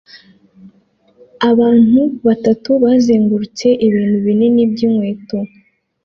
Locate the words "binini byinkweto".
4.25-5.37